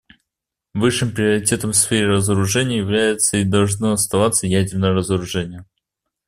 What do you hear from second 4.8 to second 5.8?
разоружение.